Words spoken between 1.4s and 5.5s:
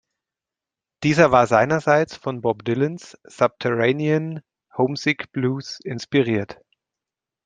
seinerseits von Bob Dylans "Subterranean Homesick